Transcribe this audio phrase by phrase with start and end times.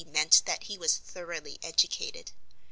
[0.07, 2.31] meant that he was Thoroughly Educated.